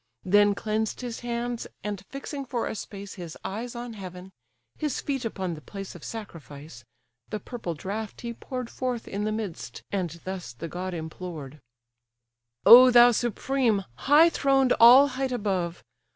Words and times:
Then 0.25 0.55
cleansed 0.55 1.01
his 1.01 1.19
hands; 1.19 1.67
and 1.83 2.01
fixing 2.09 2.43
for 2.43 2.65
a 2.65 2.73
space 2.73 3.13
His 3.13 3.37
eyes 3.43 3.75
on 3.75 3.93
heaven, 3.93 4.31
his 4.79 4.99
feet 4.99 5.23
upon 5.25 5.53
the 5.53 5.61
place 5.61 5.93
Of 5.93 6.03
sacrifice, 6.03 6.83
the 7.29 7.39
purple 7.39 7.75
draught 7.75 8.21
he 8.21 8.33
pour'd 8.33 8.67
Forth 8.71 9.07
in 9.07 9.25
the 9.25 9.31
midst; 9.31 9.83
and 9.91 10.09
thus 10.23 10.53
the 10.53 10.67
god 10.67 10.95
implored: 10.95 11.59
"O 12.65 12.89
thou 12.89 13.11
supreme! 13.11 13.85
high 13.93 14.31
throned 14.31 14.73
all 14.79 15.09
height 15.09 15.31
above! 15.31 15.83